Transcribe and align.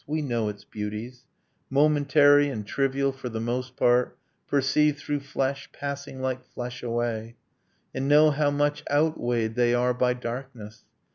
We 0.07 0.23
know 0.23 0.49
its 0.49 0.63
beauties, 0.63 1.25
Momentary 1.69 2.49
and 2.49 2.65
trivial 2.65 3.11
for 3.11 3.29
the 3.29 3.39
most 3.39 3.75
part, 3.77 4.17
Perceived 4.47 4.97
through 4.97 5.19
flesh, 5.19 5.69
passing 5.73 6.23
like 6.23 6.43
flesh 6.43 6.81
away, 6.81 7.35
And 7.93 8.07
know 8.07 8.31
how 8.31 8.49
much 8.49 8.83
outweighed 8.89 9.53
they 9.53 9.75
are 9.75 9.93
by 9.93 10.15
darkness. 10.15 10.85